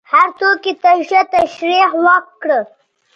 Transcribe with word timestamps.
هر 0.11 0.27
توکي 0.39 0.73
ته 0.81 0.91
ښه 1.07 1.21
تشریح 1.33 1.89
وکړه. 2.05 2.59